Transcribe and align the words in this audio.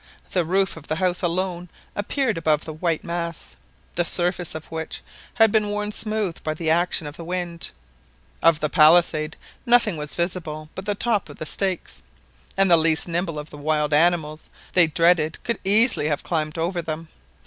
The 0.31 0.45
roof 0.45 0.75
of 0.77 0.87
the 0.87 0.95
house 0.95 1.21
alone 1.21 1.69
appeared 1.95 2.35
above 2.35 2.65
the 2.65 2.73
white 2.73 3.03
mass, 3.03 3.55
the 3.93 4.03
surface 4.03 4.55
of 4.55 4.65
which 4.71 5.01
had 5.35 5.51
been 5.51 5.69
worn 5.69 5.91
smooth 5.91 6.41
by 6.41 6.55
the 6.55 6.71
action 6.71 7.05
of 7.05 7.17
the 7.17 7.23
wind; 7.23 7.69
of 8.41 8.61
the 8.61 8.67
palisade 8.67 9.37
nothing 9.63 9.97
was 9.97 10.15
visible 10.15 10.69
but 10.73 10.87
the 10.87 10.95
top 10.95 11.29
of 11.29 11.37
the 11.37 11.45
stakes, 11.45 12.01
and 12.57 12.67
the 12.71 12.77
least 12.77 13.07
nimble 13.07 13.37
of 13.37 13.51
the 13.51 13.59
wild 13.59 13.93
animals 13.93 14.49
they 14.73 14.87
dreaded 14.87 15.37
could 15.43 15.59
easily 15.63 16.07
have 16.07 16.23
climbed 16.23 16.57
over 16.57 16.81
them. 16.81 17.09